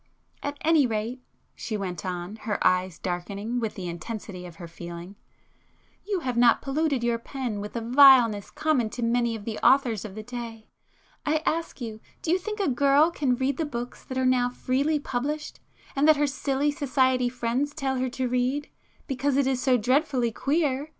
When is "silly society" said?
16.25-17.29